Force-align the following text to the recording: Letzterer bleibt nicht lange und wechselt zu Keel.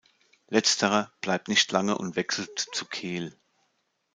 Letzterer 0.47 1.13
bleibt 1.21 1.47
nicht 1.47 1.71
lange 1.71 1.95
und 1.95 2.15
wechselt 2.15 2.57
zu 2.57 2.85
Keel. 2.87 3.37